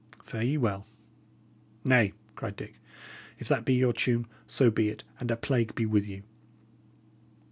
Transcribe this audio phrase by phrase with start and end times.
[0.23, 0.87] Fare ye well!"
[1.85, 2.79] "Nay," cried Dick,
[3.37, 6.23] "if that be your tune, so be it, and a plague be with you!"